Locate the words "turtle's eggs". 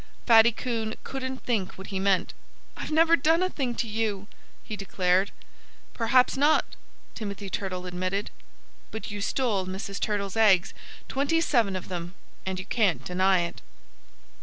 9.99-10.73